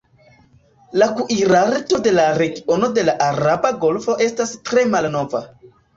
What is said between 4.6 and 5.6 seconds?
tre malnova.